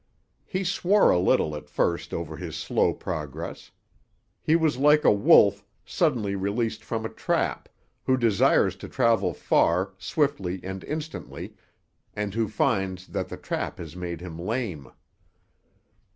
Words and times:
He 0.47 0.63
swore 0.63 1.11
a 1.11 1.19
little 1.19 1.55
at 1.55 1.69
first 1.69 2.11
over 2.11 2.35
his 2.35 2.55
slow 2.55 2.91
progress. 2.91 3.69
He 4.41 4.55
was 4.55 4.77
like 4.79 5.03
a 5.03 5.11
wolf, 5.11 5.63
suddenly 5.85 6.35
released 6.35 6.83
from 6.83 7.05
a 7.05 7.09
trap, 7.09 7.69
who 8.05 8.17
desires 8.17 8.75
to 8.77 8.89
travel 8.89 9.31
far, 9.31 9.93
swiftly 9.99 10.59
and 10.63 10.83
instantly, 10.85 11.53
and 12.15 12.33
who 12.33 12.47
finds 12.47 13.05
that 13.09 13.29
the 13.29 13.37
trap 13.37 13.77
has 13.77 13.95
made 13.95 14.21
him 14.21 14.39
lame. 14.39 14.89